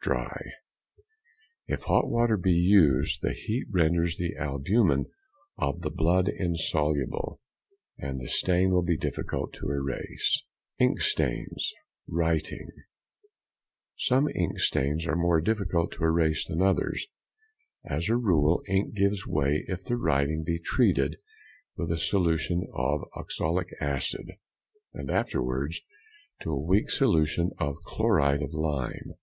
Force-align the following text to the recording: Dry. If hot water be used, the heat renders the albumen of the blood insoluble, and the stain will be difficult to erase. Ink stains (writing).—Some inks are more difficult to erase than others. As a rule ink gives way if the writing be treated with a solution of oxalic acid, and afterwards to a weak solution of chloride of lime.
Dry. 0.00 0.40
If 1.66 1.82
hot 1.82 2.08
water 2.08 2.36
be 2.36 2.52
used, 2.52 3.20
the 3.20 3.32
heat 3.32 3.66
renders 3.68 4.16
the 4.16 4.36
albumen 4.36 5.06
of 5.58 5.80
the 5.80 5.90
blood 5.90 6.28
insoluble, 6.28 7.40
and 7.98 8.20
the 8.20 8.28
stain 8.28 8.70
will 8.70 8.84
be 8.84 8.96
difficult 8.96 9.52
to 9.54 9.68
erase. 9.72 10.44
Ink 10.78 11.00
stains 11.00 11.72
(writing).—Some 12.06 14.28
inks 14.36 14.70
are 15.08 15.16
more 15.16 15.40
difficult 15.40 15.90
to 15.94 16.04
erase 16.04 16.46
than 16.46 16.62
others. 16.62 17.04
As 17.84 18.08
a 18.08 18.14
rule 18.14 18.62
ink 18.68 18.94
gives 18.94 19.26
way 19.26 19.64
if 19.66 19.82
the 19.82 19.96
writing 19.96 20.44
be 20.44 20.60
treated 20.60 21.16
with 21.76 21.90
a 21.90 21.98
solution 21.98 22.68
of 22.72 23.00
oxalic 23.16 23.70
acid, 23.80 24.30
and 24.94 25.10
afterwards 25.10 25.80
to 26.42 26.52
a 26.52 26.56
weak 26.62 26.88
solution 26.88 27.50
of 27.58 27.82
chloride 27.84 28.42
of 28.42 28.54
lime. 28.54 29.14